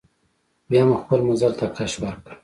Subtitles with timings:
[0.69, 2.31] بیا مو خپل مزل ته کش ورکړ.